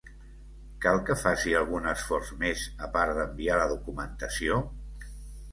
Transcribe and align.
Cal 0.85 1.01
que 1.09 1.15
faci 1.23 1.53
algun 1.59 1.85
esforç 1.91 2.33
més, 2.45 2.65
a 2.87 2.91
part 2.97 3.15
d'enviar 3.21 3.61
la 3.63 3.71
documentació? 3.75 4.59